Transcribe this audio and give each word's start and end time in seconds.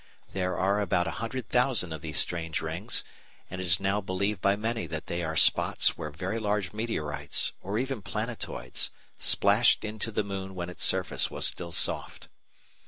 There 0.33 0.57
are 0.57 0.81
about 0.81 1.05
a 1.05 1.11
hundred 1.21 1.49
thousand 1.49 1.93
of 1.93 2.01
these 2.01 2.17
strange 2.17 2.59
rings, 2.59 3.03
and 3.51 3.61
it 3.61 3.65
is 3.65 3.79
now 3.79 4.01
believed 4.01 4.41
by 4.41 4.55
many 4.55 4.87
that 4.87 5.05
they 5.05 5.21
are 5.23 5.35
spots 5.35 5.95
where 5.95 6.09
very 6.09 6.39
large 6.39 6.73
meteorites, 6.73 7.53
or 7.61 7.77
even 7.77 8.01
planetoids, 8.01 8.89
splashed 9.19 9.85
into 9.85 10.11
the 10.11 10.23
moon 10.23 10.55
when 10.55 10.71
its 10.71 10.83
surface 10.83 11.29
was 11.29 11.45
still 11.45 11.71
soft. 11.71 12.29